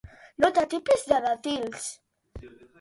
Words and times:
No 0.45 0.49
t'atipis 0.55 1.05
de 1.13 1.21
dàtils. 1.27 1.87